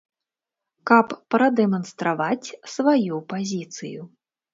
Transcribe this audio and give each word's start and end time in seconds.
Каб 0.91 1.07
прадэманстраваць 1.35 2.53
сваю 2.77 3.19
пазіцыю. 3.35 4.01